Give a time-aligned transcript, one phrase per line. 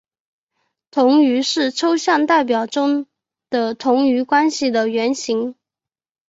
[0.89, 3.05] 同余是抽象代数中
[3.51, 5.53] 的同余关系的原型。